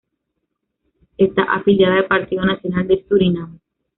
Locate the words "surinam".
3.07-3.59